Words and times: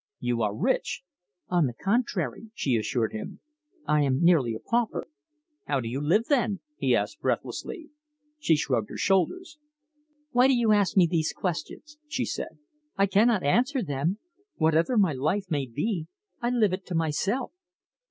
"You 0.19 0.41
are 0.41 0.55
rich!" 0.55 1.03
"On 1.49 1.67
the 1.67 1.75
contrary," 1.75 2.49
she 2.55 2.75
assured 2.75 3.13
him, 3.13 3.39
"I 3.85 4.01
am 4.01 4.19
nearly 4.23 4.55
a 4.55 4.59
pauper." 4.59 5.05
"How 5.67 5.79
do 5.79 5.87
you 5.87 6.01
live, 6.01 6.25
then?" 6.25 6.59
he 6.75 6.95
asked 6.95 7.19
breathlessly. 7.21 7.91
She 8.39 8.55
shrugged 8.55 8.89
her 8.89 8.97
shoulders. 8.97 9.59
"Why 10.31 10.47
do 10.47 10.55
you 10.57 10.71
ask 10.71 10.97
me 10.97 11.05
these 11.05 11.33
questions?" 11.33 11.99
she 12.07 12.25
said. 12.25 12.57
"I 12.97 13.05
cannot 13.05 13.43
answer 13.43 13.83
them. 13.83 14.17
Whatever 14.55 14.97
my 14.97 15.13
life 15.13 15.45
may 15.51 15.67
be, 15.67 16.07
I 16.41 16.49
live 16.49 16.73
it 16.73 16.83
to 16.87 16.95
myself." 16.95 17.53